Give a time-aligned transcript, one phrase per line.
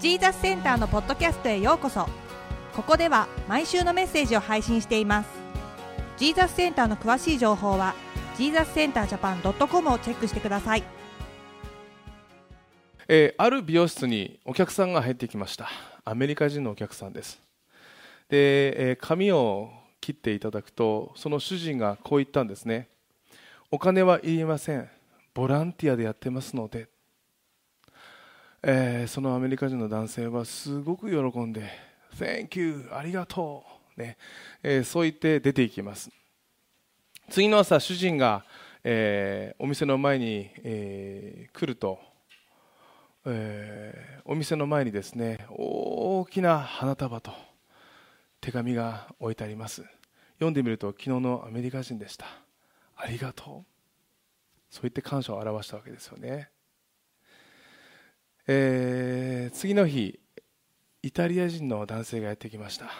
[0.00, 2.06] ジーザスセンターのポッドキャストへようこそ。
[2.72, 5.28] ここでは毎週のメッセージを配信しています。
[6.18, 7.96] ジーザスセンターの詳しい情報は
[8.36, 10.84] ジーザスセンタージャパン .com をチェックしてください。
[13.08, 15.68] えーある美容室にお客さんが入ってきました。
[16.04, 17.42] アメリカ人のお客さんです。
[18.28, 19.68] で、えー髪を
[20.00, 22.88] 切っていただくとその主人がこう言ったんですね
[23.72, 24.88] お金はいりません。
[25.34, 26.86] ボランティアでやってますので、
[28.62, 31.70] えーそのアメリカ人の男性はすごく喜んで
[32.16, 33.64] Thank you ありがと
[33.96, 34.16] う、ね。
[34.62, 36.10] えーそう言って出ていきます。
[37.30, 38.44] 次の朝主人が、
[38.82, 42.00] えーお店の前に、えー来ると
[43.26, 47.30] えーお店の前にですね大きな花束と
[48.40, 49.84] 手紙が置いてあります。
[50.34, 52.26] 読んでみると昨日のアメリカ人でした。
[52.96, 53.46] ありがとう。
[54.70, 56.50] そう言って感謝を表したわけですよね、
[58.50, 60.18] えー次の日
[61.02, 62.90] イタリア人の男性がやってきました、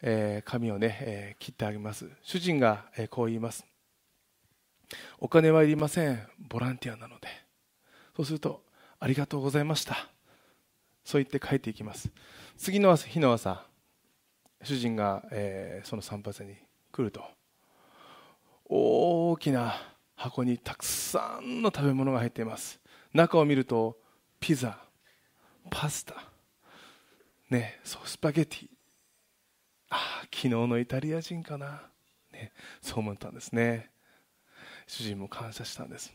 [0.00, 2.08] えー髪をね、えー切ってあげます。
[2.22, 3.66] 主人が、えこう言います。
[5.18, 6.26] お金はいりません。
[6.48, 7.28] ボランティアなので。
[8.16, 8.62] そうすると
[8.98, 10.08] ありがとうございました。
[11.04, 12.10] そう言って帰っていきます。
[12.56, 13.66] 次の日の朝
[14.62, 16.56] 主人が、えーその散髪に
[16.90, 17.22] 来ると
[18.64, 19.74] 大きな
[20.16, 22.80] 箱にたくさんの食べ物が入っています。
[23.12, 23.98] 中を見ると
[24.40, 24.78] ピザ
[25.70, 26.14] パスタ
[27.50, 28.68] ねそうスパゲティ。
[29.90, 31.82] ああ昨日のイタリア人かな、
[32.32, 33.90] ね、そう思ったんですね。
[34.86, 36.12] 主人も感謝したんです。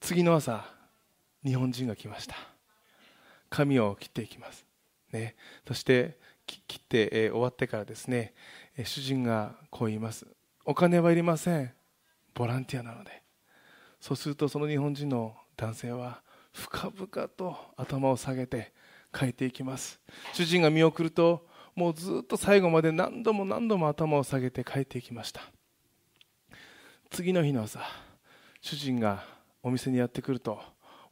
[0.00, 0.64] 次の朝
[1.44, 2.36] 日本人が来ました。
[3.48, 4.64] 髪を切っていきます、
[5.12, 5.34] ね、
[5.66, 8.32] そして切って、えー終わってからですね、
[8.76, 10.26] えー主人がこう言います。
[10.64, 11.72] お金はいりません。
[12.34, 13.22] ボランティアなので。
[14.00, 18.72] そうするとその日本人の男性は深々と頭を下げて
[19.12, 20.00] 帰っていきます。
[20.32, 25.42] 主人が見送るともうずっと最後まで何度も何度も頭を下げて帰っていきました。
[27.10, 27.80] 次の日の朝
[28.60, 29.24] 主人が
[29.62, 30.60] お店にやってくると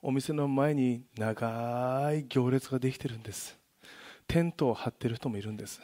[0.00, 3.58] お店の前に長い行列ができてるんです。
[4.26, 5.80] テントを張ってる人もいるんです。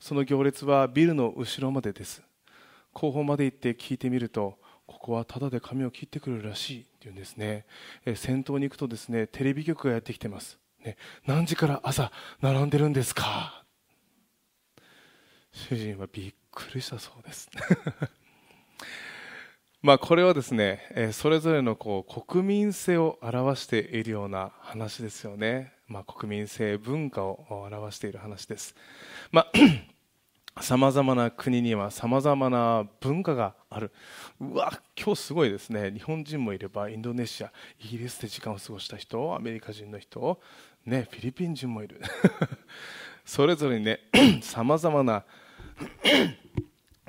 [0.00, 2.22] その行列はビルの後ろまでです。
[2.92, 7.66] 後方まで行って聞いてみるとここはタダで髪を切ってくれるらしいっていうんですね。
[8.06, 12.10] え先頭に行くとですねテレビ局がやってきてます、ね、何時から朝
[12.40, 13.64] 並んでるんですか？
[15.52, 17.50] 主人はびっくりしたそうです。
[19.82, 28.74] まあこれはですね、えーそれぞれのこう国民性を表しているような話ですよね、まあ、国民性文化を表している話です。
[29.30, 29.52] まあ
[30.60, 33.92] さまざまな国にはさまざまな文化がある。
[34.40, 35.90] うわ今日すごいですね。
[35.90, 40.40] 日本人もいればインドネシアイギリスで時間を過ごした人アメリカ人の人、
[40.84, 42.00] ね、フィリピン人もいる。
[43.24, 44.00] それぞれにね
[44.42, 45.24] さまざまな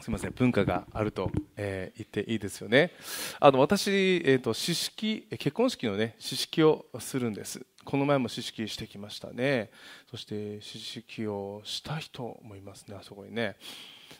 [0.02, 2.92] すみません文化があると、えー言っていいですよね。
[3.40, 3.90] あの私、
[4.26, 7.66] えー、と式結婚式のね詩式をするんです。
[7.90, 9.72] この前も詩式してきましたね。
[10.12, 13.56] そして詩式をした人もいますねあそこにね。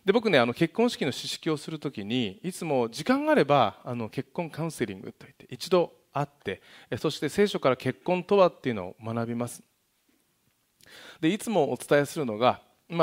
[0.04, 6.64] で僕ねあの結婚式の詩式をするときにいつも時間があればあの結婚カウンセリングといって一度会って
[6.98, 9.62] そして聖書から結婚とはっていうのを学びます。
[11.22, 12.62] でいつもお伝えするのが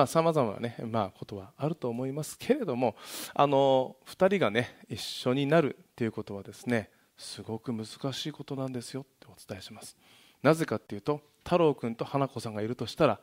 [0.09, 2.97] さまざ、まな、ねまあ、ことはあると思いますけれども
[3.35, 9.97] あの2人が、ね、一緒になるということはですねすごく難しいことなんですよってお伝えします。
[10.43, 13.21] なぜかっていうと太郎君と花子さんがいるとしたら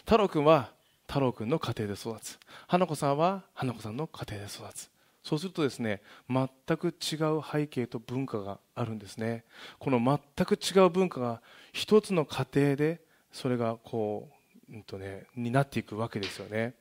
[0.00, 0.70] 太郎君は
[1.08, 2.38] 太郎君の家庭で育つ。
[2.66, 4.90] 花子さんは花子さんの家庭で育つ。
[5.22, 9.44] そうするとですね全く違う背景と文化があるんですね。
[9.78, 11.40] この全く違う文化が
[11.72, 13.00] 一つの家庭で
[13.32, 14.36] それがこう
[14.72, 16.74] うんとね、になっていくわけですよね。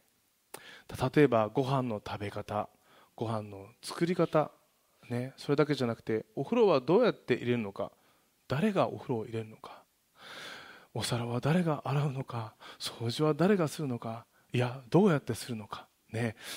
[1.16, 2.70] 例えばご飯の食べ方
[3.16, 4.52] ご飯の作り方、
[5.10, 7.92] ね、それだけじゃなくてお風呂はどうやって入れるのか
[8.48, 9.84] 誰がお風呂を入れるのか？
[10.94, 12.56] お皿は誰が洗うのか？
[12.80, 14.26] 掃除は誰がするのか？
[14.54, 15.88] いやどうやってするのか？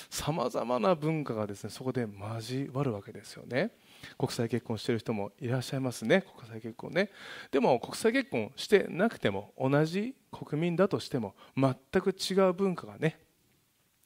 [0.09, 3.71] さまざまな文化がですねそこで交わるわけですよね。
[4.17, 6.23] 国際結婚してる人もいらっしゃいますね。
[6.37, 7.09] 国際結婚ね。
[7.51, 13.19] でも国際結婚してなくても同じ国民だとしても全く違う文化がね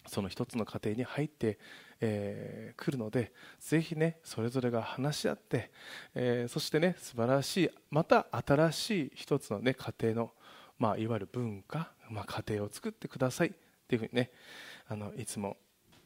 [0.08, 1.60] その一つの家庭に入って
[2.02, 5.72] えー来るのでぜひねそれぞれが話し合って、
[6.16, 10.32] えーそしてね素晴らしいまた新しい一つのね家庭の、
[10.80, 13.52] まあ、いわゆる文化、まあ、家庭を作ってくださいっ
[13.88, 14.32] ていうふうにね
[14.88, 15.58] あのいつも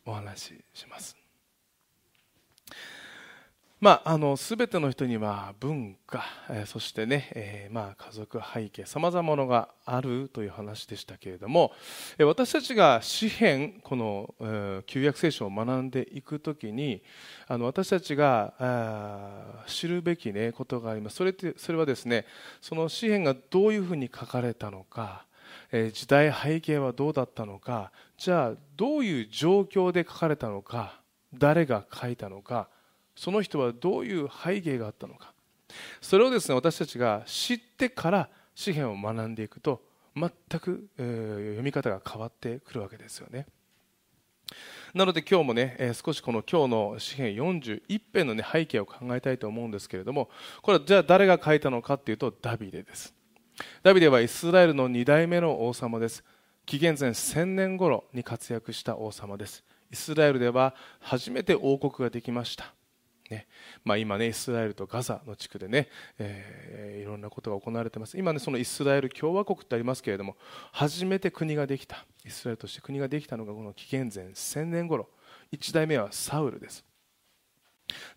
[0.06, 1.18] お話しします。
[3.80, 11.72] まあ、あの全ての人には文化、えー、そしてね、えー、まあ、家族背景さまざまなものがあるという話でしたけれども、
[12.18, 17.04] えー、私たちが詩篇この、えー、旧約聖書を学んでいくときに
[17.48, 18.54] あの私たちが
[19.68, 21.18] 知るべき、ね、ことがあります。
[21.18, 22.26] それってそれはですね
[22.62, 25.26] その詩篇がどういうふうに書かれたのか、
[25.72, 31.02] え、時代背景はどうだったのかじゃあどういう状況で書かれたのか
[31.34, 32.70] 誰が書いたのか
[33.18, 35.34] その人はどういう背景があったのか。
[36.00, 39.82] それをですね私たちが知ってから詩篇を学んでいくと
[40.16, 43.46] 全く、読み方が変わってくるわけですよね。
[44.94, 50.30] なので今日もね、え、少しこの今日の詩篇41編の、ね、背景を考えたいと思うんですけれども
[50.62, 53.14] これはじゃあ誰が書いたのかっていうとダビデです。
[53.84, 56.24] ダビデはイスラエルの2代目の王様です。
[56.66, 59.64] 紀元前1000年頃に活躍した王様です。
[59.92, 62.77] イスラエルでは初めて王国ができました。
[63.30, 63.48] ね
[63.84, 68.18] まあ、今ね、イスラエルとガザの地区でね、えー、いろんなことが行われています。
[68.18, 70.38] 今ね、そのイスラエル共和国ってありますけれども、
[70.72, 75.10] 初めて国ができた、イスラエルとして国ができたのがこの紀元前1000年頃、
[75.52, 76.86] 1代目はサウルです。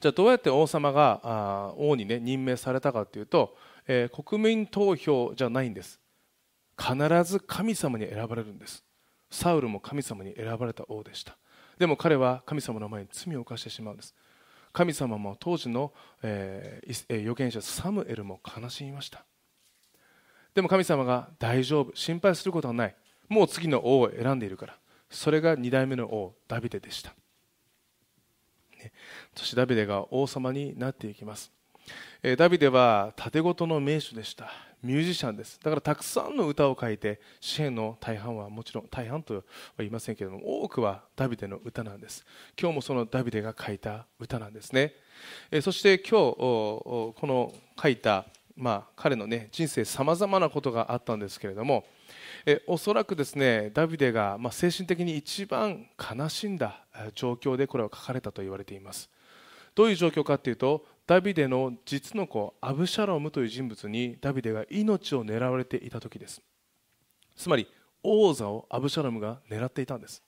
[0.00, 6.00] じゃあどうやって王様があ王に、ね、任命されたかというと、えー、国民投票じゃないんです。
[6.78, 8.84] 必ず神様に選ばれるんです。
[9.30, 11.36] サウルも神様に選ばれた王でした。
[11.78, 14.14] でも彼は神様の前に罪を犯してしまうんです。
[14.72, 19.24] 神様も当時の、えー、預言者サムエルも悲しみました。
[20.54, 22.96] でも神様が大丈夫心配することはない。
[23.28, 24.80] もう次の王を選んでいるから。
[25.10, 27.12] それが2代目の王ダビデでした、
[28.78, 28.92] ね、
[29.34, 31.52] そしてダビデが王様になっていきます。
[32.36, 34.50] ダビデは盾事の名手でした。
[34.82, 35.58] ミュージシャンです。
[35.62, 39.42] だからたくさんの歌を書いて詩篇の大半はもちろん大半とは
[39.78, 42.24] 言いませんけれども多くはダビデの歌なんです。
[42.58, 44.94] 今日もそのダビデが書いた歌なんですね。
[45.60, 48.24] そして今日この書いた、
[48.56, 51.84] まあ、彼の、ね、人生さまざまなことがあったんですけれども
[52.46, 56.84] えおそらくですねダビデが、ま、精神的に一番悲しんだ
[57.14, 59.10] 状況でこれは書かれたと言われています。
[59.74, 66.40] どういう状況かというとダビデの実の子アブシャロムという人物にダビデが命を狙われていた時です。
[67.34, 67.66] つまり
[68.04, 70.22] 王座をアブシャロムが狙っていたんです。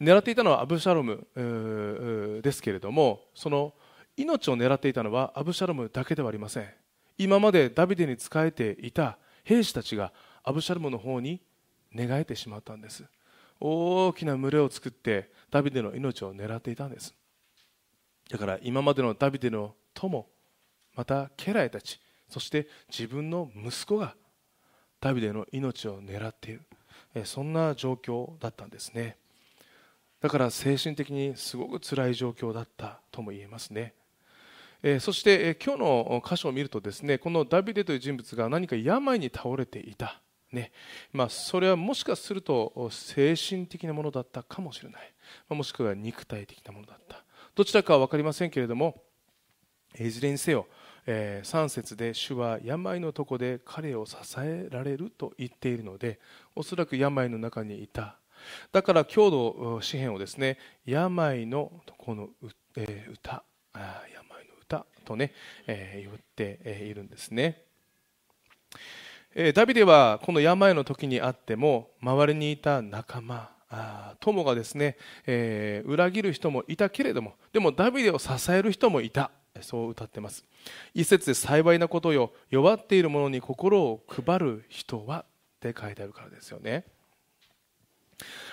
[0.00, 3.72] 狙っていたのはアブシャロムですけれどもその
[4.16, 6.68] 命を狙っていたのはアブシャロムだけではありません。
[7.16, 10.12] 今までダビデに仕えていた兵士たちが
[10.42, 11.40] アブシャロムの方に
[11.92, 13.04] 寝返ってしまったんです。
[13.60, 17.14] 大きな群れを作ってダビデの命を狙っていたんです。
[18.32, 20.26] だから今までのダビデの友
[20.94, 22.00] また家来たち
[22.30, 24.14] そして自分の息子が
[25.02, 26.62] ダビデの命を狙っている
[27.26, 29.18] そんな状況だったんですね。
[30.22, 33.92] だから精神的にすごく辛い状況だったとも言えますね。
[35.00, 40.22] そして今日の箇所を見るとですねこのダビデという人物が何か病に倒れていた。
[40.52, 40.72] ね。
[41.12, 45.12] まあ、それはもしかすると精神的なものだったかもしれない、
[45.50, 47.24] もしくは肉体的なものだった。
[47.54, 49.02] どちらかは分かりませんけれども
[49.98, 50.66] いずれにせよ、
[51.06, 56.18] えー、3節で主は病のとこで彼を支えられると言っているので
[56.56, 58.16] おそらく病の中にいた
[58.72, 62.30] だから今日の詩篇をですね病のこの、
[62.76, 63.44] えー、歌
[63.74, 63.94] 病
[64.46, 65.32] の歌とね、
[65.66, 67.62] えー、言っているんですね。
[69.54, 73.50] ダビデはこの病の時にあっても周りにいた仲間
[74.20, 79.30] 友がですね、えー、裏切る人もいたけれどもでもダビデを支える人もいた。
[79.60, 80.44] そう歌ってます。
[80.94, 82.32] 一節で幸いなことよ。
[82.48, 85.26] 弱っている者に心を配る人はっ
[85.60, 86.86] て書いてあるからですよね。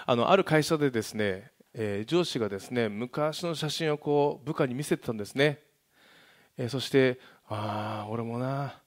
[0.05, 5.59] あのある会社でですね、えー、上司がですね昔の写真をこう部下に見せてたんですね、
[6.57, 8.81] えー、そしてああ俺もな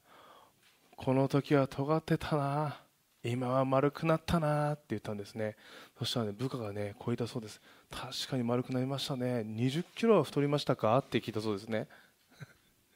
[0.97, 2.82] この時は尖ってたな。
[3.25, 5.57] 今は丸くなったなって言ったんですね。
[5.99, 7.61] そしたら、ね、部下がねこう言ったそうです。
[7.91, 9.45] 確かに丸くなりましたね。
[9.47, 10.99] 20キロは太りましたか？
[10.99, 11.87] って聞いたそうですね。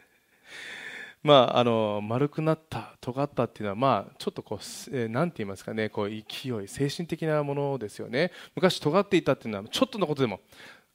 [1.23, 5.91] まあ、あの丸くなった尖ったっていうのは、まあ、ちょっとこう、えー、て言いますかね。
[5.91, 6.25] こう勢い
[6.67, 8.33] 精神的なものですよね。
[8.57, 10.41] 昔尖っていたっていうのはちょっとのことでも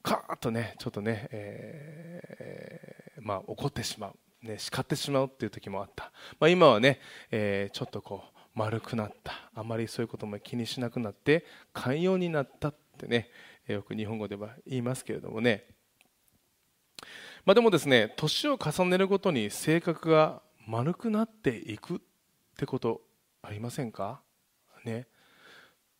[0.02, 4.16] カーッとねちょっとね、えー、まあ、怒ってしまう。
[4.42, 6.10] ね、叱ってしまうっていう時もあった、
[6.40, 6.98] まあ、今はね、
[7.30, 9.32] えー、ちょっとこう丸くなった。
[9.54, 13.30] あまりそういうことも気にしなくなって寛容になったってね
[13.66, 15.64] よく日本語では言いますけれどもね、
[17.44, 21.98] まあ、でもですね年を重ねるごとに性格が丸くなっていくっ
[22.56, 23.00] てこと
[23.42, 24.20] ありませんか？
[24.84, 25.06] ね。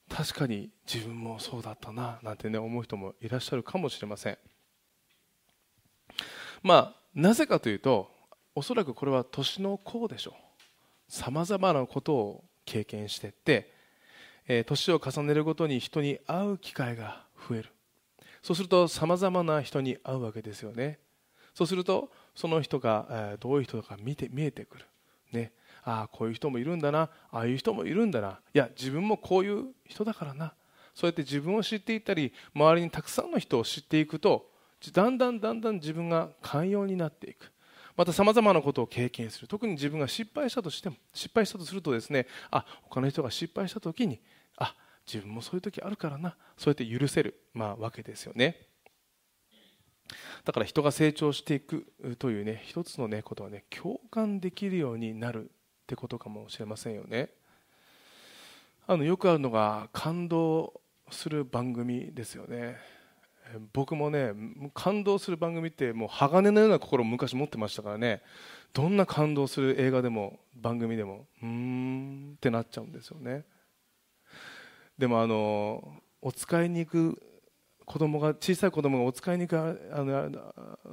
[0.08, 4.38] 確かに自分もそうだったななんてね思う人もいらっしゃるかもしれません。
[6.62, 8.10] まあなぜかというと
[8.54, 10.34] おそらくこれは年の功でしょう。
[11.12, 17.68] さまざまなことを経験していって年を重ねるごとに人に会う機会が増える。
[18.42, 20.98] そうするとさまざまな人に会うわけですよね。
[21.52, 24.86] そうするとその人がどういう人か見て見えてくる、
[25.32, 25.52] ね、
[25.84, 27.10] ああこういう人もいるんだな。
[27.30, 28.40] ああいう人もいるんだな。
[28.54, 30.54] いや自分もこういう人だからな。
[30.94, 34.48] そうやって自分を知っていったり周りにたくさんの人を知っていくと
[34.94, 37.52] だんだんだんだん自分が寛容になっていく。
[37.96, 39.48] またさまざまなことを経験する。
[39.48, 44.20] 特に自分が失敗したとしても失敗したとするとですねあ他の人が失敗した時に
[44.56, 44.74] あ
[45.06, 48.56] 自分もそういう時あるからなそうやって許せる、まあ、わけですよね。
[50.44, 55.52] だから人が成長していくというね一つのねことはね共感できるようになるっ
[55.86, 57.30] てことかもしれませんよね。
[58.86, 60.80] あのよくあるのが感動
[61.10, 62.76] する番組ですよね。
[63.72, 64.32] 僕もね
[64.74, 68.22] 感動する番組ってもう鋼のような心を昔持ってましたからね。
[68.72, 73.44] どんな感動する映画でも番組でもうーんってなっちゃうんですよね。
[74.96, 77.22] でもあのお使いに行く
[77.84, 80.30] 子供が小さい子供がお使いに行くあの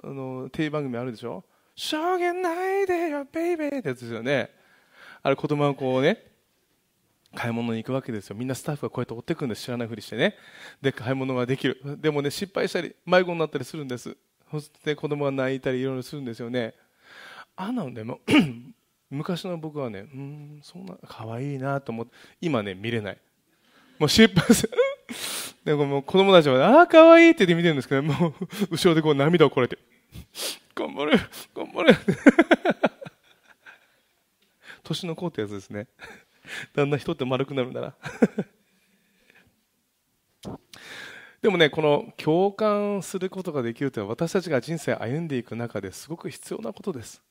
[0.04, 4.50] あのテレビ番組あるでしょ証言ないでよベイベーってやつですよね。
[5.22, 6.29] あれ子供がこうね
[7.36, 8.36] 買い物に行くわけですよ。
[8.36, 9.64] みんなスタッフがこうやって追ってくんです。
[9.64, 10.36] 知らないふりしてね。
[10.82, 11.80] で買い物ができる。
[12.00, 14.16] でもね失敗したり迷子になったりするんです。
[14.52, 16.74] そして子供が泣いたりいろいろするんですよね。
[17.56, 18.20] あんなのでも
[19.10, 23.18] 昔の僕はねうんそんな可愛いなと思って今ね見れない。
[24.00, 24.72] もう失敗する。
[25.66, 28.34] でも子供たちは、ああ、可愛いって言って見てるんですけど、もう、
[28.72, 29.78] 後ろでこう涙をこらえて、
[30.74, 31.20] 頑張れ、
[31.56, 31.96] 頑張れ。
[34.84, 35.88] 年の子ってやつですね。
[36.74, 37.96] だんだん人って丸くなるんだな。
[41.42, 47.22] でもね、この共感することができるというのは私たちが人生歩んでいく中ですごく必要なことです。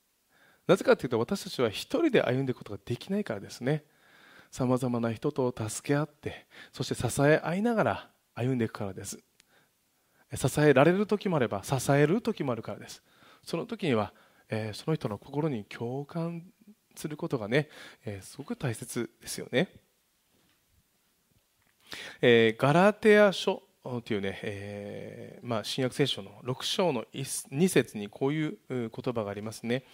[0.66, 3.84] なぜかというと私たちは一人で歩んでいくことができないからですね。
[4.50, 9.18] さまざまな人と助け合ってそして支え合いながら歩んでいくからです
[10.34, 13.02] 支えられる時もあれば支える時もあるからです
[13.42, 14.12] その時には、
[14.48, 16.44] えー、その人の心に共感
[16.98, 17.68] することがね、
[18.04, 19.68] えー、すごく大切ですよね、
[22.20, 23.62] えー、ガラテア書
[24.04, 29.84] というね、えー、まあ、新約聖書の6章の2節にこういう言葉がありますね。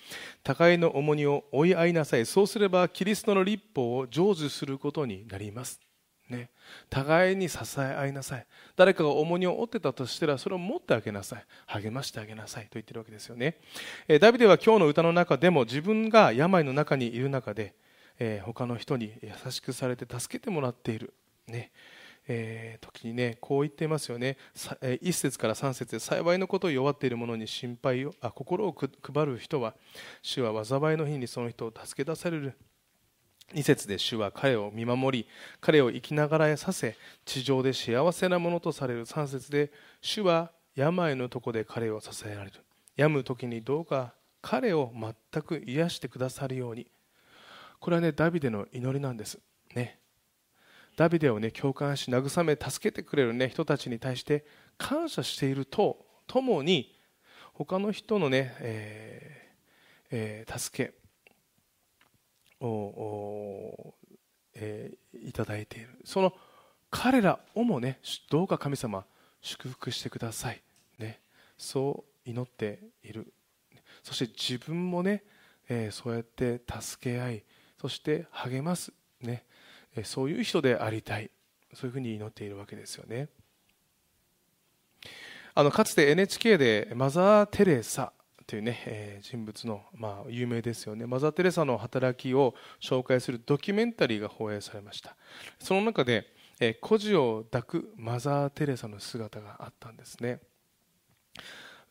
[0.42, 2.26] 互いの重荷を追い合いなさい。
[2.26, 5.80] そうすればキリストの立法を成就することになります。
[6.28, 6.48] ね、
[6.88, 8.46] 互いに支え合いなさい。
[8.76, 11.44] 誰かが重荷を負ってたとしたらそれを持ってあげなさい。
[11.66, 13.58] 励ましてあげなさいと言ってるわけですよね、
[14.08, 17.74] えー、ダビデは今日の歌の中でも自分が病の中にいる中で、
[18.18, 21.12] えー、他の人に優しくされて助けてもらっている、
[21.46, 21.72] ね。
[22.26, 24.38] えー、時にねこう言っていますよね。
[24.80, 29.74] え1節から3節で幸いのことを弱っている者に心配をあ心を配る人は
[30.22, 32.54] 主は災いの日にその人を助け出される。
[33.52, 35.28] 2節で主は彼を見守り
[35.60, 39.06] 彼を生きながらえさせ地上で幸せなものとされる。
[39.06, 39.70] 3節で
[40.00, 42.64] 主は病のとこで彼を支えられる。
[42.96, 46.86] 病む時にどうか彼を全く癒してくださるように。
[47.80, 49.38] これはねダビデの祈りなんです。
[49.74, 49.98] ね。
[50.96, 54.44] ダビデをね共感し慰め助けてくれるね人たちに対して
[54.78, 56.94] 感謝しているとともに
[57.52, 59.54] 他の人のね、えー
[60.10, 60.94] えー、助け
[62.68, 63.94] を、
[64.54, 65.88] えー、いただいている。
[66.04, 66.34] その
[66.90, 67.98] 彼らをもね
[68.30, 69.04] どうか神様
[69.40, 70.62] 祝福してください、
[70.98, 71.20] ね、
[71.58, 73.32] そう祈っている。
[74.02, 75.24] そして自分もね、
[75.68, 77.44] えー、そうやって助け合い
[77.80, 79.44] そして励ます、ね、
[79.96, 81.30] えそういう人でありたい。
[81.74, 83.28] そういうふうに祈っているわけですよね。
[85.56, 88.12] あのかつて NHK でマザー・テレサ
[88.46, 91.06] というね、えー、人物の、まあ、有名ですよね。
[91.06, 95.16] マザー・テレサの働きを紹介するドキュメンタリーが放映されました。
[95.58, 96.26] その中で、
[96.60, 100.40] えー、孤児を抱くマザー・テレサの姿があったんですね。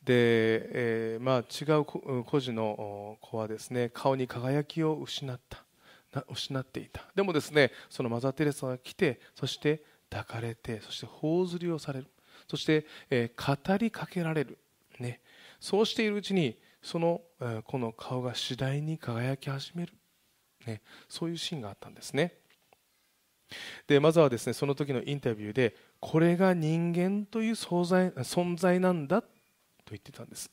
[0.03, 5.63] で、えーまあ、違う孤児の子はですね顔に輝きを失った。
[6.29, 7.03] 失っていた。
[7.15, 12.07] でもですねそのマザー・テレサが来てそして抱かれてそして頬ずりをされる。
[12.47, 14.57] そして、えー、語りかけられる、
[14.99, 15.21] ね、
[15.63, 17.21] そうしているうちにその
[17.63, 19.93] この顔が次第に輝き始める、
[20.67, 22.33] ね、そういうシーンがあったんですね。
[23.87, 29.29] でまずはですねその時のインタビューでこれが人間という存在存在なんだと
[29.91, 30.51] 言ってたんです。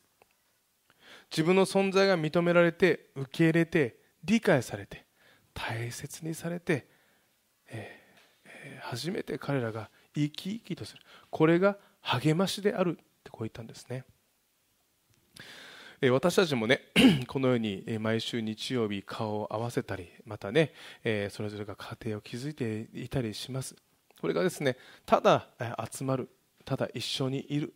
[1.28, 5.06] 自分の存在が認められて受け入れて理解されて
[5.52, 6.86] 大切にされて、
[7.68, 11.02] えー、初めて彼らが生き生きとする。
[11.30, 14.04] これが励ましであるってこう言ったんですね。
[16.08, 16.80] 私たちもね
[17.28, 20.72] このように毎週日曜日顔を合わせたりまたね
[21.30, 23.76] それぞれが家庭を築いていたりします。
[24.18, 25.48] これがですねただ
[25.92, 26.30] 集まる
[26.64, 27.74] ただ一緒にいる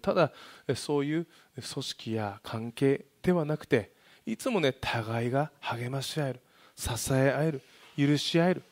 [0.00, 0.32] ただ
[0.74, 3.92] そういう組織や関係ではなくて
[4.24, 6.40] いつもね互いが励まし合える
[6.74, 7.62] 支え合える
[7.96, 8.62] 許し合える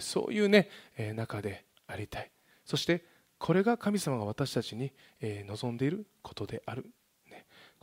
[0.00, 0.68] そういうね
[1.14, 2.28] 中でありたい。
[2.64, 3.04] そして
[3.38, 4.90] これが神様が私たちに
[5.22, 6.84] 望んでいることである。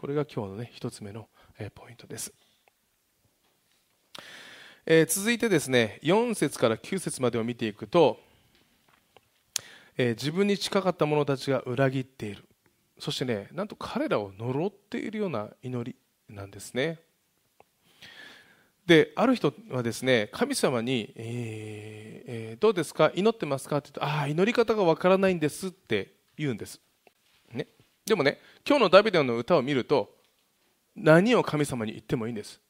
[0.02, 1.30] これが今日のね一つ目の
[1.76, 2.34] ポイントです、
[4.84, 8.18] え続いてですね4節から9節までを見ていくと、
[9.96, 12.44] え自分に近かった者たちが裏切っている。
[12.98, 15.96] そしてねなんと彼らを呪っているような祈り
[16.36, 16.98] なんですね。
[18.88, 23.12] である人はですね神様に、えーえー、どうですか？
[23.14, 23.78] 祈ってますか？
[23.78, 26.82] って言うとああ祈り方がわからないんですって言うんです、
[27.54, 27.68] ね、
[28.04, 30.16] でもね今日のダビデの歌を見ると
[30.96, 32.62] 何を神様に言ってもいいんです。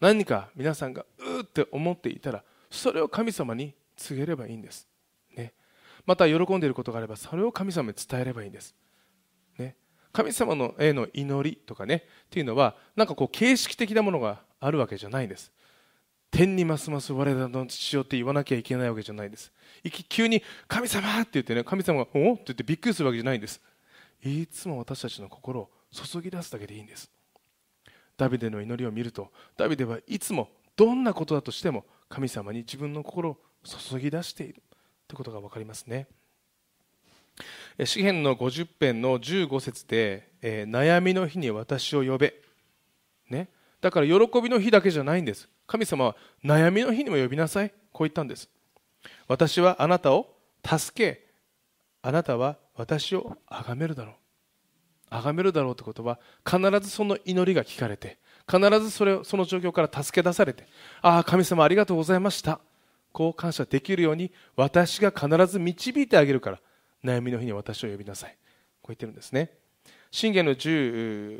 [0.00, 4.88] 何か皆さんがうーって思っていたらそれを神様に告げればいいんです、
[5.36, 5.52] ね、
[6.06, 8.74] また喜んでいることがあればそれを神様に伝えればいいんです、
[9.58, 9.76] ね、
[10.10, 15.52] 神様のへの祈りとかねっていうのはなんかこう形式的なものがあるわけじゃないんです。
[16.30, 19.52] 天にますます我らの父よって言わなきゃいけないわけじゃないです。
[20.08, 23.60] 急に神様って言ってね神様がおって言ってびっくりするわけじゃないんです。
[24.22, 27.10] いつも私たちの心を注ぎ出すだけでいいんです。
[28.16, 34.62] ダビデの祈りを見るとダビデはいつもどんなことだとしても神様に自分の心を注ぎ出している。
[35.08, 36.06] ということが分かりますね。
[37.84, 42.34] 詩篇の50編の15節で、えー、悩みの日に私を呼べ、
[43.30, 43.48] ね、
[43.80, 45.48] だから喜びの日だけじゃないんです。
[45.66, 47.70] 神様は悩みの日にも呼びなさい。
[47.92, 48.48] こう言ったんです。
[49.26, 51.26] 私はあなたを助け
[52.02, 54.14] あなたは私を崇めるだろう。
[55.10, 56.18] 崇めるだろうということは
[56.48, 58.16] 必ずその祈りが聞かれて
[58.48, 60.66] 必ずそれをその状況から助け出されて
[61.02, 62.58] ああ神様ありがとうございました。
[63.12, 66.60] こう感謝できるように私が必ず導いてあげるから
[67.04, 68.30] 悩みの日に私を呼びなさい。
[68.80, 69.50] こう言ってるんですね。
[70.10, 71.38] 信玄の15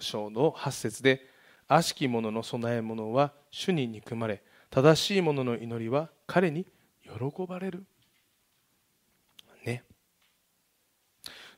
[0.00, 1.26] 章の8節で
[1.68, 6.66] 悪しき者の供え物は主に憎まれ正しい者の祈りは彼に
[7.04, 7.84] 喜ばれる。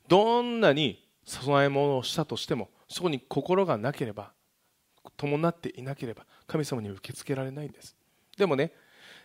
[0.09, 4.33] どんなに供え物をしたとしてもそこに心がなければ
[5.17, 7.97] 伴っていなければ神様に受け付けられないんです。
[8.37, 8.73] でもね、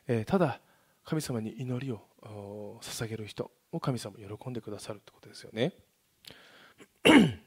[0.08, 0.60] えー、ただ
[1.04, 2.02] 神様に祈りを
[2.82, 5.74] 捧げる人を神様喜んでくださるってことですよね。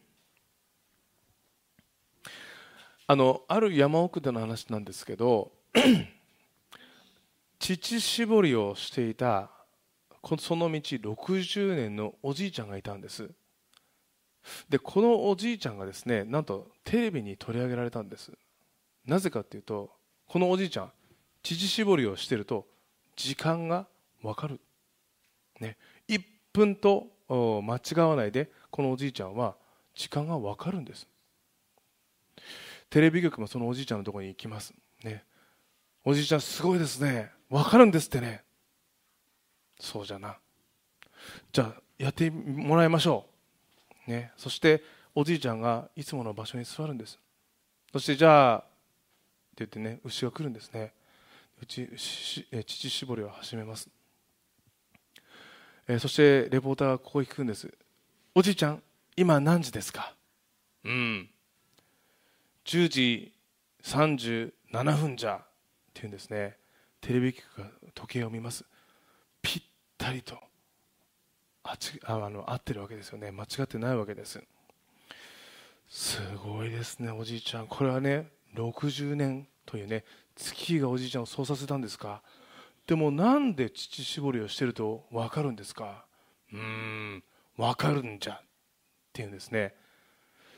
[3.07, 5.53] あのある山奥での話なんですけど
[7.59, 9.51] 乳搾りをしていた
[10.39, 13.31] その道60年のおじいちゃんがいたんです。
[14.69, 18.33] でこのおじいちゃんがですねなんとテレビに取り上げられたんです。
[19.07, 19.91] なぜかっていうと
[20.27, 20.93] このおじいちゃん
[21.43, 22.67] 乳搾りをしてると
[23.17, 23.87] 時間が
[24.23, 24.61] 分かる、
[25.61, 25.77] ね、
[26.09, 29.57] 1分と間違わないでこのおじいちゃんは
[29.95, 31.07] 時間が分かるんです。
[32.91, 35.25] テレビ局もそのおじいちゃんのところに行きます、ね、
[36.05, 37.31] おじいちゃんすごいですね。
[37.51, 38.45] 分かるんですってね。
[39.83, 40.37] そうじゃな。
[41.53, 43.27] じゃあやってもらいましょ
[44.07, 44.83] う、ね、そして
[45.14, 47.18] おじいちゃんがいつもの場所に座るんです。
[47.92, 48.68] そしてじゃあって
[49.57, 50.92] 言ってね牛が来るんですね。
[51.61, 53.88] うち乳搾りを始めます、
[55.87, 57.68] えー、そしてレポーターがここに聞くんです。
[58.35, 58.83] おじいちゃん
[59.16, 60.14] 今何時ですか？
[60.85, 61.29] うん。
[62.64, 63.33] 10時
[63.83, 64.53] 37
[64.97, 65.38] 分じゃっ
[65.92, 66.57] て言うんですね。
[67.01, 68.64] テレビ局が時計を見ます。
[69.42, 69.61] ぴ
[70.03, 70.37] ったりと
[71.62, 73.31] あちあの合ってるわけですよね。
[73.31, 74.43] 間違ってないわけです。
[75.88, 77.69] すごいですねおじいちゃん。
[77.69, 82.23] これはね60年というね月日がおじいちゃんをそうさせたんですか？
[82.88, 86.05] でもなんで乳搾りをしてると分かるんですか？
[86.53, 87.23] うーん
[87.57, 88.41] 分かるんじゃっ
[89.12, 89.75] ていうんですね。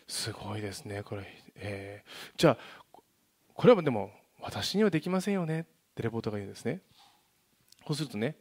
[0.09, 1.25] すごいですねこれ、
[1.57, 2.59] えー、じゃあ
[3.55, 6.81] これはでも私にはできませんよねってレポートが言うんですね。
[7.87, 8.37] そうするとね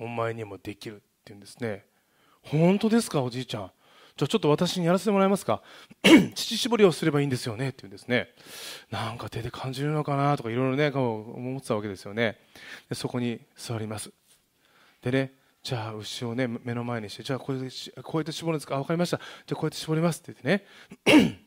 [0.00, 1.84] お前にもできるって言うんですね。
[2.42, 3.70] 本当ですかおじいちゃん。
[4.16, 5.62] じゃあちょっと私にやらせてもらえますか。
[6.02, 8.28] 乳搾りをすればいいんですよねって言うんですね。
[8.90, 12.38] なんか手で感じるのかなとかいろいろね思ってたわけですよね。
[12.88, 14.10] でそこに座ります。
[15.02, 18.76] でねじゃあ牛をね目の前にしてじゃあこうやってこうやって絞るんですか？
[18.78, 19.18] 分かりました。
[19.18, 20.64] じゃあこうやって絞りますって言って
[21.14, 21.40] ね。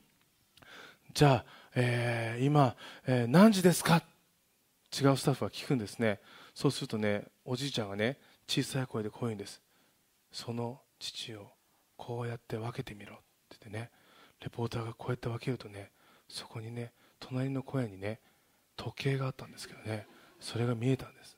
[1.14, 4.04] じゃあ、えー、今、えー、何時ですか？
[4.96, 6.20] 違うスタッフが聞くんですね。
[6.54, 9.62] そうするとねおじいちゃんがね小さい声でこう言うんです。
[10.32, 11.52] その父を
[11.98, 13.18] こうやって分けてみろっ
[13.50, 13.90] て言ってね。
[14.42, 15.92] レポーターがこうやって分けるとね
[16.28, 18.20] そこにね隣の小屋にね
[18.76, 20.08] 時計があったんですけどね。
[20.40, 21.38] それが見えたんです。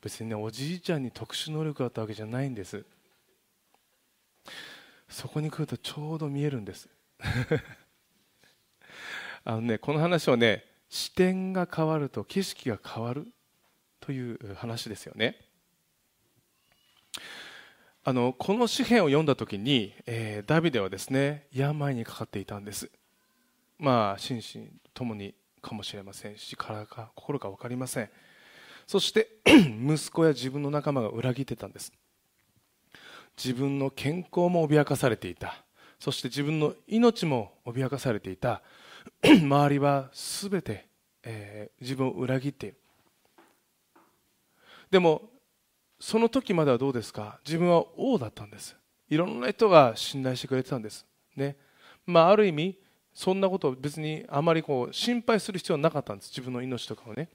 [0.00, 2.84] 別にねおじいちゃんに特殊能力があったわけじゃないんです。
[5.08, 6.88] そこに来るとちょうど見えるんです。
[9.44, 13.26] あのねこの話はね視点が変わると景色が変わる。
[14.04, 15.36] という話ですよね。
[18.06, 22.90] あのこの詩篇を読んだ時に、えー、ダビデはですね病にかかっていたんです。
[23.78, 28.10] まあ心身ともにかもしれませんし体か心か分かりません。
[28.86, 31.90] そして 息子や自分の仲間が裏切ってたんです。
[33.42, 35.64] 自分の健康も脅かされていた。
[35.98, 38.60] そして自分の命も脅かされていた。
[39.24, 40.88] 周りは全て、
[41.22, 42.83] えー、自分を裏切っている。
[44.94, 45.22] でも
[45.98, 47.40] その時まではどうですか？
[47.44, 48.76] 自分は王だったんです。
[49.08, 51.04] いろんな人が信頼してくれてたんです。
[51.34, 51.56] ね。
[52.06, 52.78] まあある意味
[53.12, 56.28] そんなことを別にあまりこう心配する必要はなかったんです。
[56.28, 57.28] 自分の命とかをね。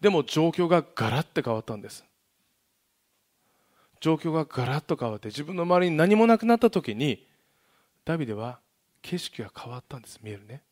[0.00, 2.02] でも状況がガラッと変わったんです。
[4.00, 7.22] 状況がガラッと変わって自分の周りに何もなくなった時に
[8.06, 8.60] ダビデは
[9.02, 10.18] 景色が変わったんです。
[10.22, 10.62] 見えるね。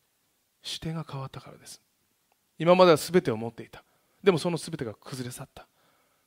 [0.63, 1.79] 視点が変わったからです。
[2.57, 3.83] 今までは全てを持っていた。
[4.23, 5.67] でもその全てが崩れ去った。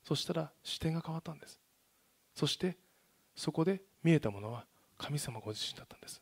[0.05, 1.59] そしたら視点が変わったんです。
[2.35, 2.77] そして
[3.35, 4.67] そこで見えたものは
[4.99, 6.21] 神様ご自身だったんです。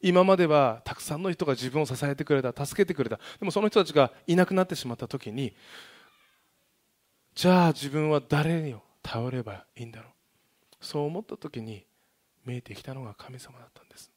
[0.00, 3.18] 今まではたくさんの人が自分を支えてくれた助けてくれた。
[3.38, 5.56] でもその人たちがいなくなってしまった時に
[7.34, 10.84] じゃあ自分は誰に頼ればいいんだろう。
[10.84, 11.86] そう思った時に
[12.44, 14.13] 見えてきたのが神様だったんです。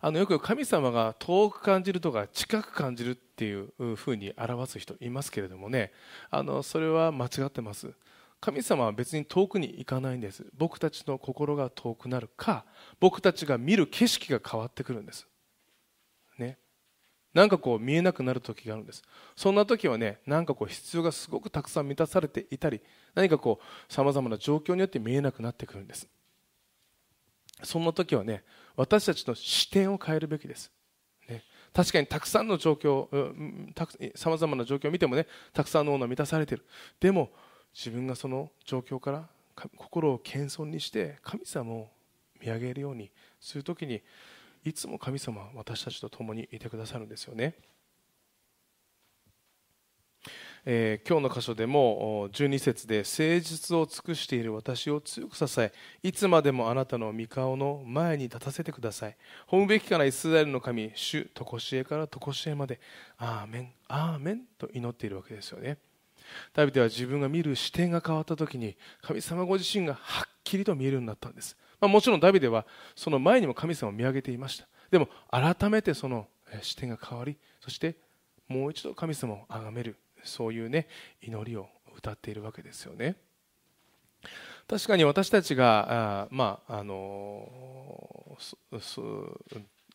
[0.00, 5.92] あのよく神様が遠く感じるとか近く感じるっていうふうに表す人いますけれどもね。
[6.30, 7.92] あのそれは間違ってます。
[8.40, 10.46] 神様は別に遠くに行かないんです。
[10.56, 12.64] 僕たちの心が遠くなるか
[13.00, 15.26] 僕たちが見る景色が変わってくるんです。
[16.38, 16.58] ね。
[17.34, 19.02] なんかこう見えなくなる時があるんです。
[19.34, 22.80] そんな時はねなんかこう必要がすごくたくさん満たされていたり
[23.14, 26.08] 何かこうさまざまな状況によって見えなくなってくるんです。
[27.64, 28.44] そんな時はね
[28.78, 30.70] 私たちの視点を変えるべきです、
[31.28, 31.42] ね、
[31.74, 33.08] 確かにたくさんの状況
[34.14, 36.64] さまざまな状況を見てもねたくさんのものは満たされている。
[37.00, 37.30] でも
[37.74, 39.28] 自分がその状況から
[39.76, 41.88] 心を謙遜にして神様を
[42.40, 43.10] 見上げるように
[43.40, 44.00] するときに
[44.64, 47.54] いつも神様は私たちと共にいてくださるんですよね。
[50.64, 59.16] えー、今日の箇所でも12節で誠実を尽くしている私を強く支えいつまでもあなたの御顔の前に立たせてください。
[59.48, 62.80] 褒むべきかなイスラエルの神主とこしえからとこしえまで
[63.16, 65.78] アーメンアーメンと祈っているわけですよね。
[66.52, 74.68] ダビデは自分が見る視点が変わった時に神様ご自身がはっきりと見えるようになったんです、まあ、もちろんダビデはその前にも神様を見上げていました。
[74.90, 76.28] でも改めてその
[76.62, 77.96] 視点が変わりそして
[78.48, 79.96] もう一度神様を崇める。
[80.24, 80.88] そういうね
[81.22, 83.16] 祈りを歌っているわけですよね。
[84.68, 87.48] 確かに私たちがあまああの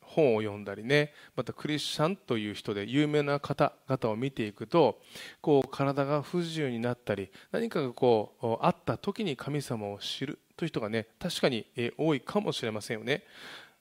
[0.01, 4.99] 本を読んだりねまたクリスチャンという人で有名な方々を見ていくと
[5.41, 11.65] こう体が不自由になったり何かがこうあった時に神様を知るという人がね確かに
[11.97, 13.23] 多いかもしれませんよね。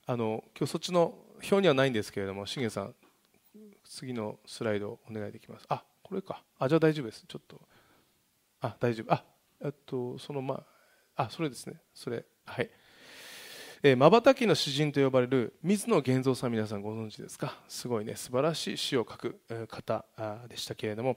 [0.07, 2.95] あの今日そっちの表にはないんですけれどもしげさん
[3.85, 5.67] 次のスライドお願いできます。
[5.69, 6.43] あこれか。
[6.59, 7.25] あじゃあ大丈夫です。
[7.27, 7.59] ちょっと。
[8.61, 9.15] あ大丈夫。
[9.15, 9.25] あ
[9.65, 10.63] えっとそのま
[11.17, 11.77] ああそれですね。
[11.95, 12.23] それ。
[12.45, 12.69] はい。
[13.97, 17.57] まばたきの詩人と呼ばれる水野源三さん皆さんご存知ですか？
[17.67, 18.15] すごいね。
[18.15, 20.05] 素晴らしい詩を書く方
[20.51, 21.17] でしたけれども。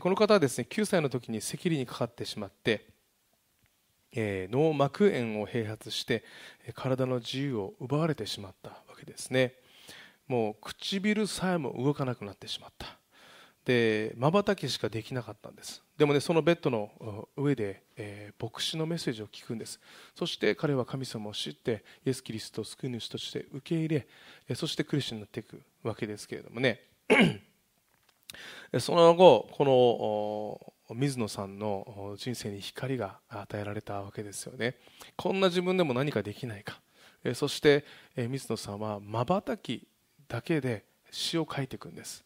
[0.00, 2.88] この方はですね9歳の時に赤痢にかかってしまって
[4.12, 6.24] 脳膜炎を併発して
[6.74, 9.54] 体の自由を奪われてしまったわけですね。
[10.26, 12.98] もう唇さえも動かなくなってしまった。
[13.66, 15.82] で瞬きしかできなかったんです。
[15.98, 19.80] でもねそのベッドの上で、えー、牧師のメッセージを聞くんです。
[20.14, 24.06] そして彼は神様を知ってイエス・キリストを救い主として受け入れ、
[24.48, 26.80] えそしてクリスチャンになっていくわけですけれどもね。
[28.78, 34.76] その後この水野さんの人生に光が与えられたわけですよね。
[35.16, 36.80] こんな自分でも何かできないか。
[37.34, 37.84] そして
[38.16, 39.88] 水野さんはまばたき
[40.28, 42.25] だけで詩を書いていくんです。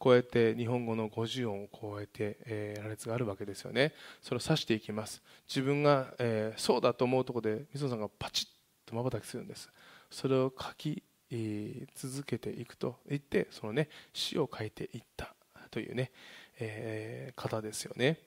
[0.00, 3.92] こうやって日本語の50音をこうやって、えー、羅列があるわけですよね。
[4.22, 5.22] それを指していきます。
[5.46, 8.48] 自分が、えー、そうだと思うところで水野さんがパチッ
[8.88, 9.70] とまばたきするんです。
[10.10, 15.34] それを書き、えー、続けていくと言ってそのね詩を書いていった。
[15.70, 16.10] というね、
[16.58, 18.18] えー、方ですよね。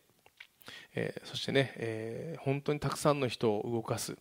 [0.95, 4.15] えー、そしてね、えー、本当にたくさんの人を動かす、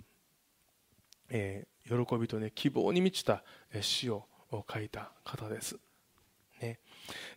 [1.30, 3.44] えー、喜びとね希望に満ちた
[3.80, 5.78] 詩を書いた方です、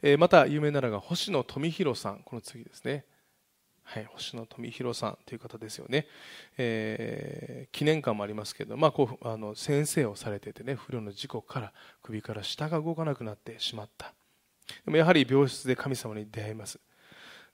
[0.01, 2.21] えー、また有名なのが星野富弘さん。
[2.23, 3.05] この次ですね。
[3.87, 6.07] はい、星野富弘さんという方ですよね、
[6.57, 14.15] えー、記念館もありますけど、まあ、こうあの先生をされててね不慮の事故から首から下が動かなくなってしまった。
[14.85, 16.79] でもやはり病室で神様に出会います。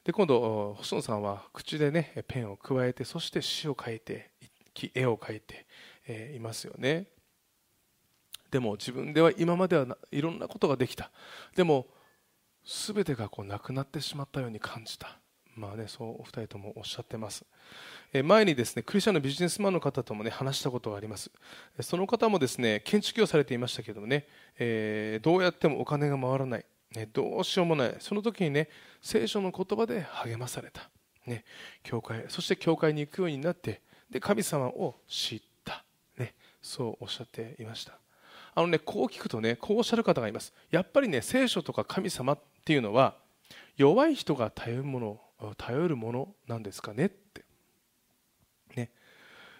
[0.05, 4.31] で今度細野さんは口でねペンを加えてそして詩を書いて
[4.95, 5.67] 絵を描いて、
[6.07, 7.07] えー、いますよね。
[8.49, 11.11] でも自分では今まではいろんなことができた。
[11.57, 11.87] でも
[12.65, 15.17] 全てがこうなくなってしまったように感じた
[15.55, 17.45] まあね、そうお二人ともおっしゃってます。
[18.13, 21.29] え前にですねクリスチャンのビジネスマンの方とも、ね、話したことがあります。
[21.81, 28.69] その方もですね建築業をされていましたけどもね、えー、どうやってもお金が回らない、ね、どうしようもない、その時にね
[29.01, 30.89] 聖書の言葉で励まされた、
[31.25, 31.43] ね、
[31.83, 35.83] 教会そして教会に行くようになってで神様を知った、
[36.17, 38.00] ね、そうおっしゃっていました。
[38.53, 40.53] あのね、こう聞くとねこうおっしゃる方がいます。
[40.71, 43.15] やっぱりね聖書とか神様っていうのは
[43.77, 45.21] 弱い人が頼るもの
[45.57, 47.43] 頼るものなんですかねって、
[48.75, 48.89] ね。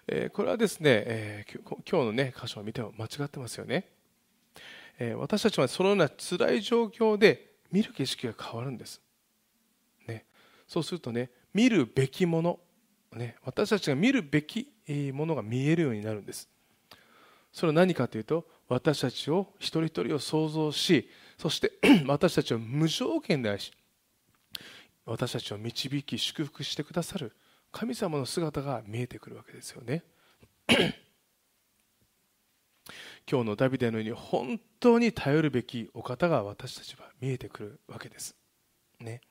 [0.07, 3.87] えー、これはですね、えー、今日の、ね、箇所を見ても間違ってますよね、
[4.99, 8.99] えー、私たちはそのような辛い状況で見る景色が変わるんです、
[10.07, 10.25] ね、
[10.67, 12.59] そうするとね見るべきもの、
[13.13, 14.67] ね、私たちが見るべき
[15.13, 16.49] ものが見えるようになるんです。
[17.51, 21.71] それは何かというと私たちを一人一人を想像しそして
[22.07, 23.71] 私たちを無条件で愛し
[25.05, 27.33] 私たちを導き祝福してくださる
[27.71, 30.03] 神様の姿が見えてくるわけですよね。
[33.29, 38.35] 今日のダビデのように本当に頼るべきお方が私たちは見えてくるわけです、
[38.99, 39.21] ね、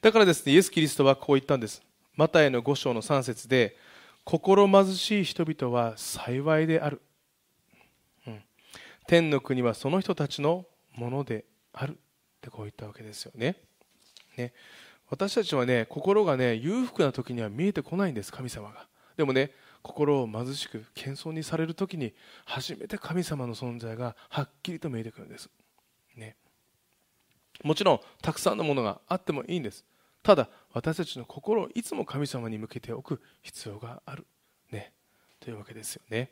[0.00, 1.82] だからですねイエス・キリストはこう言ったんです。
[2.14, 3.76] マタイの5章の3節で
[4.24, 7.00] 心貧しい人々は幸いである、
[9.06, 11.94] 天の国はその人たちのものであるっ
[12.40, 13.56] てこう言ったわけですよね。
[14.36, 14.52] ね。
[15.08, 18.86] 私たちはね心がね裕福な時には見えてこないんです神様が。
[19.16, 19.50] でもね
[19.82, 25.50] 心を貧しく謙遜にされる時に初めて神様の存在がはっきりと見えてくるんです、
[26.16, 26.36] ね、
[27.62, 29.84] もちろんたくさんのものがあってもいいんです。
[30.22, 34.24] ただ私たちの心をいつも神様に向けておく必要がある、
[34.70, 34.92] ね、
[35.40, 36.30] というわけですよね。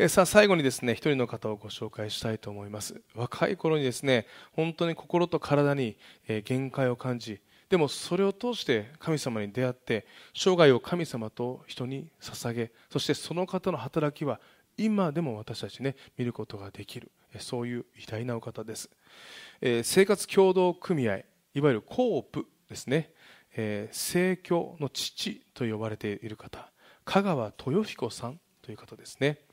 [0.00, 3.02] えさあ最後にですね一人の方をご紹介したいと思います。
[3.16, 5.96] 若い頃にですね本当に心と体に、
[6.28, 10.06] え限界を感じでもそれを通して神様に出会って
[10.36, 14.38] 生涯を神様と人に捧げそしてその方の働きは
[14.76, 18.90] 今でも私たちね見ることができるそういう偉大なお方です、
[19.60, 21.24] え生活協同組合い
[21.60, 23.10] わゆるコープですね、
[23.56, 26.70] えー、教の父と呼ばれている方
[27.04, 29.47] 香川豊彦さんという方ですね。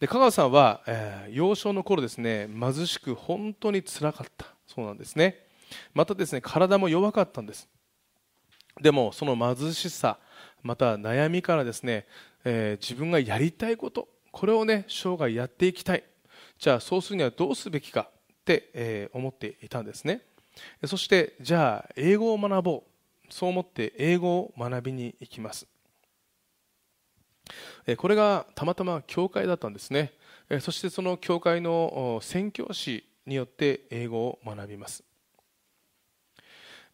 [0.00, 4.46] で香川さんは、えー、幼少の頃ですね貧しく本当につらかった。
[4.66, 5.46] そうなんですね。
[5.94, 7.68] またですね体も弱かったんです。
[8.80, 10.18] でもその貧しさ
[10.62, 12.06] また悩みからですね、
[12.44, 16.04] えー、自分がやりたいことこれをね生涯やっていきたい。
[16.58, 20.22] じゃあそうするにはどうすべきかって、えー、思っていたんですね。
[20.86, 22.90] そしてじゃあ英語を学ぼう。
[23.28, 25.66] そう思って英語を学びに行きます。
[27.96, 30.12] これがたまたま教会だったんですね。
[30.60, 35.04] そしてその教会の宣教師によって英語を学びます。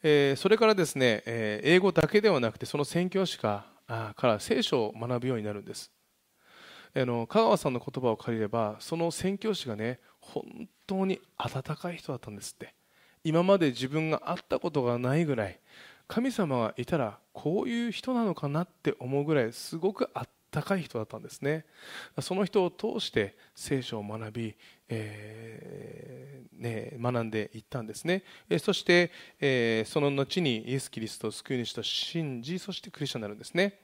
[0.03, 5.91] それからですね英語だけではなくてその宣教師から聖書を学ぶようになるんです。
[6.95, 12.75] 香川さんの言葉を借りればその宣教師がね本当に温かい人だったんですって。
[13.25, 15.61] 今まで自分が会ったことがないぐらい
[16.09, 21.65] 神様がいたらこういう人なのかなって思うぐらいすごくあ高い人だったんですね。
[22.21, 24.55] その人を通して聖書を学び、
[24.89, 28.23] えー、ね、学んでいったんですね。
[28.61, 29.11] そして、
[29.41, 33.81] えー、その後にイエス・キリストを救い主と信じそしてクリスチャンになるんですね。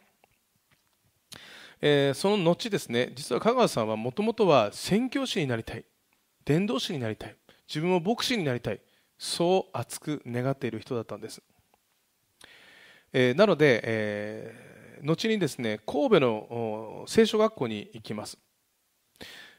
[1.80, 5.84] えー、その後ですね実は香川さんはもともとは宣教師になりたい
[6.44, 7.36] 伝道師になりたい
[7.68, 8.80] 自分も牧師になりたい
[9.16, 11.40] そう熱く願っている人だったんです、
[13.12, 14.68] えー、なので、え
[15.02, 18.38] 後にですね神戸の聖書学校に行きます。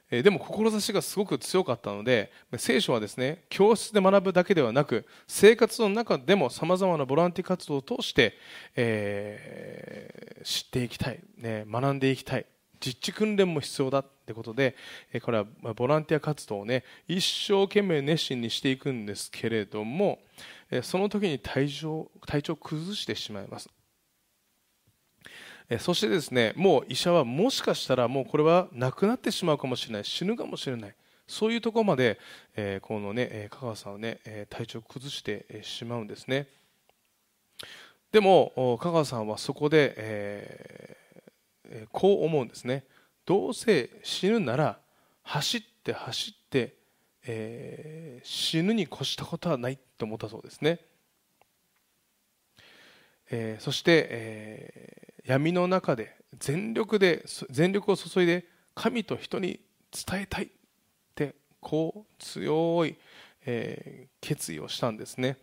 [0.09, 8.35] でも志がすごく強かったので聖書はですね教室で学ぶだけではなく生活の中でもさまざまなボランティア活動を通して、
[8.75, 12.45] えー、知っていきたい、ね、学んでいきたい。
[12.79, 14.75] 実地訓練も必要だっということで
[15.23, 20.19] これはボランティア活動をね一生懸命熱心にしていくんですけれども
[20.83, 23.67] その時に体調体調を崩してしまいます。
[25.77, 30.03] そしてですねもう医者はもしかしたらもうこれは亡くなってしまうかもしれない。
[30.03, 30.95] 死ぬかもしれない。
[31.27, 32.17] そういうところまで、
[32.55, 36.47] えこのね香川さんはね体調を崩してしまうんですね。
[38.11, 42.83] でも香川さんはそこで、えー、こう思うんですね。
[43.25, 44.79] どうせ死ぬなら
[45.21, 46.73] 走って走って、
[47.27, 50.79] えー、死ぬに越したことはないと思ったそうですね、
[53.29, 59.59] えー、そして、え、闇の中で全力で全力を注いで神と人に
[59.91, 60.49] 伝えたいっ
[61.15, 62.95] てこう強い、
[63.45, 65.37] えー、決意をしたんですね。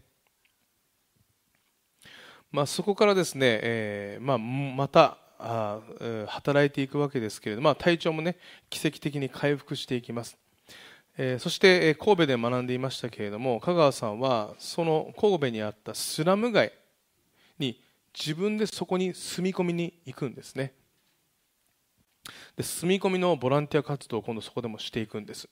[2.52, 5.80] まあ、そこからですね、えーまあ、またあ
[6.28, 8.36] 働いていくわけですけれども、まあ、体調もね
[8.70, 10.38] 奇跡的に回復していきます、
[11.18, 16.72] えー、そしてえ神戸で学んでいましたけれども香川さんはその神戸にあったスラム街
[18.18, 20.72] 自分でそこに住み込みに行くんですね。
[22.56, 25.48] で住み込みのボランティア活動を今度そこでもしていくんです。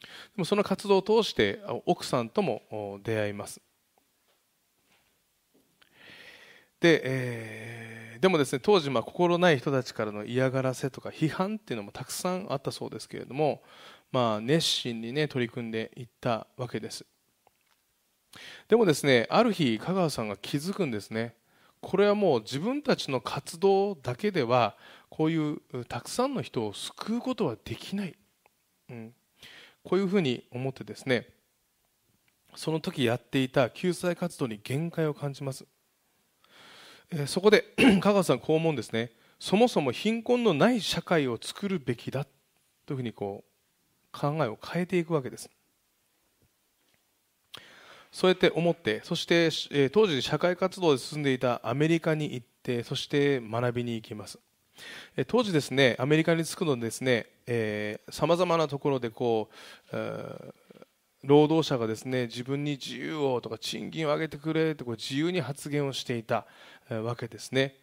[0.00, 0.06] で
[0.36, 3.60] もその活動を通して奥さんとも出会います。
[6.80, 13.62] で、えー、でもですね当時まあ心ない人たちからの嫌がらせとか批判っていうのもたくさんあったそうですけれども、
[14.10, 17.06] まあ、熱心にね取り組んでいったわけです。
[18.68, 21.36] でもですねある日香川さんが気づくんですね。
[21.82, 24.76] これはもう自分たちの活動だけでは
[25.10, 28.14] こういうたくさんの人を救うことはできない、
[28.88, 29.12] うん、
[29.84, 31.28] こういうふうに思ってですね
[32.54, 35.66] その時やっていた救済活動に限界を感じます。
[37.10, 37.64] えそこで
[38.00, 39.12] 香川さんこう思うんですね。
[39.38, 42.26] そもそも貧困のない社会を作るべきだ
[42.86, 45.50] というふうにこう考えを変えていくわけです。
[48.12, 54.38] そうやって思ってそして、え当時社会活動で進んでいたアメリカに行ってそして学びに行きます。
[55.16, 57.26] え当時ですねアメリカに着くのですね
[58.10, 59.48] さまざまなところでこ
[59.92, 59.96] う、
[61.24, 66.46] 労働者がですね自分に自由をとか賃金を上げてくれとこう自由に発言をしていた
[66.90, 67.76] わけですね。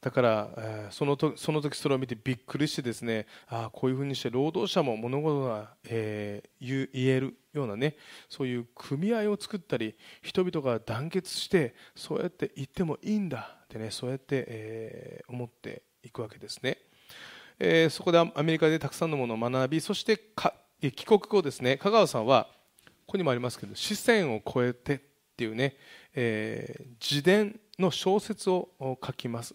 [0.00, 7.96] だからその時その時それを見てびっくりしてですねあこういうふうにして労働者も物事が、えー、言えるようなね
[8.28, 16.78] そういう組合を作ったり人々が団結してそうやって言ってもいいんだってねそうやって、えー、思っていくわけですね、
[17.58, 20.16] えー、そこでアメリカでたくさんのものを学びそして
[20.80, 22.46] 帰国後ですね香川さんは
[22.84, 25.00] ここにもありますけど視線を超えてっ
[25.36, 25.76] ていうね、
[26.14, 29.54] えー、自伝の小説を書きます。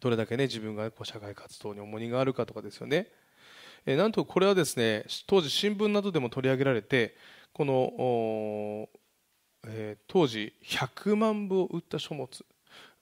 [0.00, 3.08] どれだけね自分がこう社会活動に重荷があるかとかですよね、
[3.86, 7.14] えー、なんとこれはですね当時新聞などでも取り上げられて
[7.52, 8.88] この、
[9.66, 12.44] えー、当時100万部を売った書物。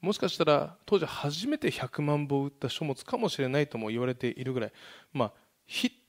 [0.00, 4.72] もしかしたら当時初めて100万部を売った書物かもしれないとも言われているぐらい、
[5.12, 5.32] まあ、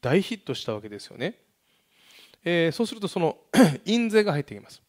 [0.02, 1.36] 大ヒットしたわけですよね。
[2.46, 3.38] えー、そうするとその
[3.86, 4.82] 印税が入ってきます。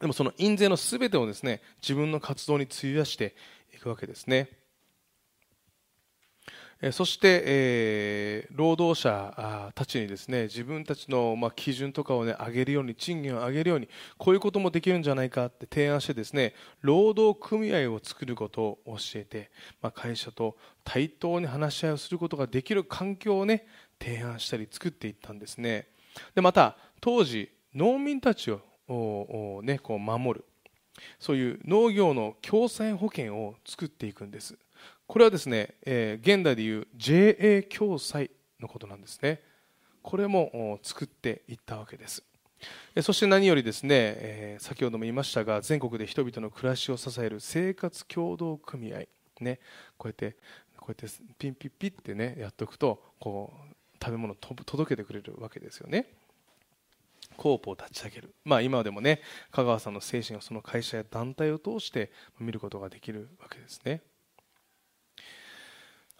[0.00, 3.34] でもその印税のすべてをですね自分の活動に費やして
[3.74, 4.50] いくわけですね。
[6.92, 19.50] そして、えー、労働者たちにですね自分たちの、まあ、基準とかを、ね、上げるように賃金を上げるようにこういうこともできるんじゃないかって提案してですね労働組合を作ることを教えて、
[19.82, 23.66] まあ、会社と対等に話し合いをすることができる環境を、ね、
[24.00, 25.88] 提案したり作っていったんですね。
[26.36, 30.44] でまた当時農民たちを、ね、こう守る
[31.18, 34.56] そういう農業の共済保険を作っていくんです
[35.08, 39.40] これはですね、えー、現代でいう JA 共済のことなんですね。
[40.02, 42.22] これも作っていったわけです。
[43.00, 49.04] そして何よりですね、えー、先ほども言いましたが全国で人々の暮らしを支える生活協同組合。
[49.40, 49.60] ね。
[49.96, 50.36] こうやって
[50.76, 56.04] こうやってピンピッピッってねやっておくとこう食べ物を届けてくれるわけですよね。
[57.38, 64.02] コープを立ち上げる、まあ、今でもね香川さんの精神をその会社や団体を通して見ることができるわけですね。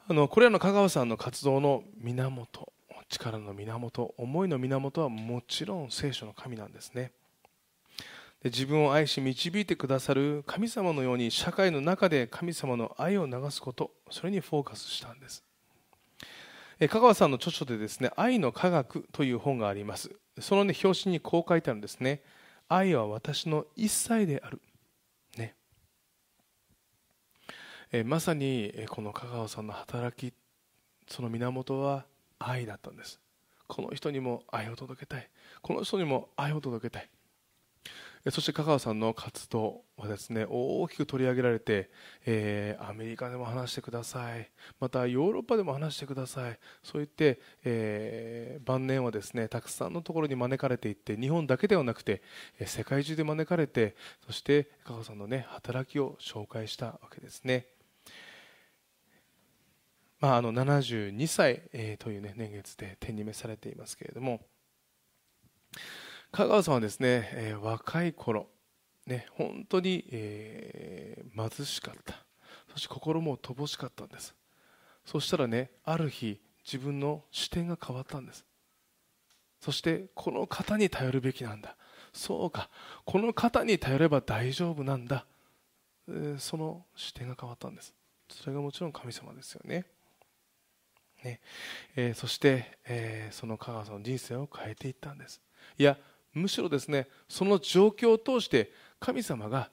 [0.09, 2.73] あのこれらの香川さんの活動の源
[3.09, 7.13] 力の源思いの源はもちろん聖書の神なんですね
[8.43, 15.45] で自分を愛し導いてくださる神様のように社会の中で神様の愛を流すことそれにフォーカスしたんです
[16.87, 20.13] 香川さんの著書でですね、愛の科学という本があります。
[20.41, 22.23] その、ね、表紙にこう書いてあるんですね。
[22.69, 24.61] 愛は私の一切である。
[25.37, 25.57] ね。
[27.93, 30.35] えまさにこの香川さんの働き
[31.09, 32.05] その源は
[32.39, 33.21] 愛だったんです。
[33.67, 35.29] この人にも愛を届けたい。
[35.63, 37.09] この人にも愛を届けたい。
[38.31, 41.89] そして香川さんの活動はですね大きく取り上げられて、
[42.27, 44.51] えー、アメリカでも話してください。
[44.81, 46.59] またヨーロッパでも話してください。
[46.83, 52.23] そう言って、えー、晩年はですねたくさんのところに招かれていって日本だけではなくて
[52.67, 53.95] 世界中で招かれて
[54.27, 57.78] そして香川さんの、ね、働きを紹介したわけですね。
[60.21, 64.41] まあ、あの72歳、えー、という、ね、年月で天に召されていますけれども
[66.33, 68.49] 香川さんはですね、えー、若い頃
[69.07, 72.25] ね本当に、えー、貧しかった。
[72.71, 74.35] そして心も乏しかったんです。
[75.05, 78.45] そしたらねある日自分の視点が変わったんです。
[79.61, 81.77] そしてこの方に頼るべきなんだ。
[82.13, 82.69] そうか
[83.05, 85.27] この方に頼れば大丈夫なんだ、
[86.09, 87.95] えー、その視点が変わったんです。
[88.31, 89.87] それがもちろん神様ですよね。
[91.25, 91.41] ね。
[91.97, 95.41] えー、そして、えー、その香川さんの人生を変えていったんです。
[95.79, 95.97] いや
[96.35, 99.71] むしろですねその状況を通して神様が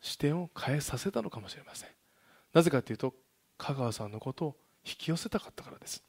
[0.00, 1.90] 視点を変えさせたのかもしれません。
[2.52, 3.14] なぜかというと
[3.58, 6.02] 香川さんのことを引き寄せたかったからです、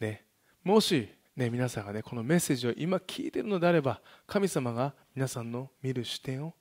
[0.00, 0.24] ね、
[0.64, 6.54] もし、ね、皆さんが、ね、このメッセージを今聞いているのであれば神様が皆さんの見る視点を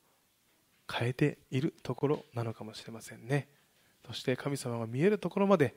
[0.92, 3.48] 変えているところなのかもしれませんね。
[4.06, 5.76] そして神様が見えるところまで、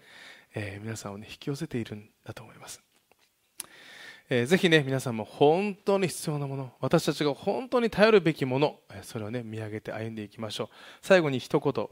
[0.54, 2.82] えー、皆さんを、ね、引き寄せているんだと思います。
[4.28, 10.68] えー、ぜひね皆さんも本当に必要なもの私たちが本当に頼るべきものそれをね見上げて歩んでいきましょう。
[11.00, 11.88] 最後に一言、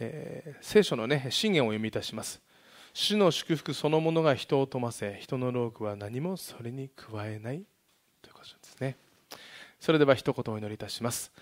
[0.00, 2.40] えー、聖書のね信玄を読みいたします。
[2.94, 7.64] 主の祝福そのものが人を富ませ人の労苦は何もそれに加えない。
[8.22, 8.96] ということですね。
[9.80, 11.32] それでは一言お祈りいたします。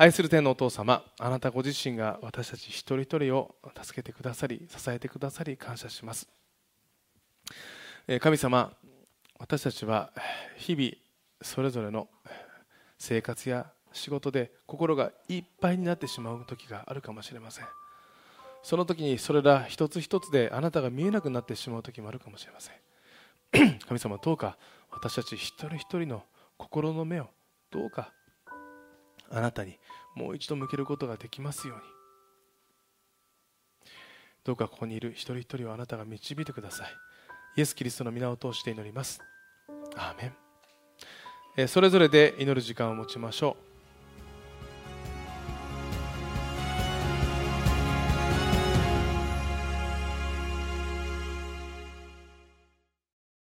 [0.00, 6.26] 愛する天のお父様あなたご自身が私たち一人一人を助けてくださり支えてくださり感謝します。
[8.18, 8.72] 神様
[9.38, 10.10] 私たちは
[10.56, 10.92] 日々
[11.42, 12.08] それぞれの
[12.96, 17.66] 生活や仕事で心がいっぱいになってしまう時があるかもしれません。
[18.62, 23.78] その時にそれら一つ一つであなたが見えなくなってしまう時もあるかもしれません。
[23.86, 24.56] 神様どうか
[24.90, 26.22] 私たち一人一人の
[26.56, 27.26] 心の目を
[27.70, 28.14] どうか
[29.30, 29.78] あなたに
[30.14, 31.82] もう一度向けることができますように
[34.44, 36.88] どうかここにいる一人一人をあなたが導いてください
[37.56, 39.20] イエス・キリストの皆を通して祈ります。
[39.96, 43.69] アーメンそれぞれで祈る時間を持ちましょう。